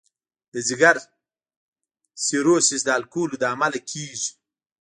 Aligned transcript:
د 0.53 0.55
ځګر 0.69 0.95
سیروسس 2.25 2.81
د 2.85 2.89
الکولو 2.97 3.35
له 3.41 3.47
امله 3.53 3.79
کېږي. 3.91 4.29